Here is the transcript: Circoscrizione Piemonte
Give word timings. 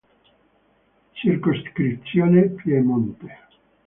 Circoscrizione 1.13 2.49
Piemonte 2.49 3.37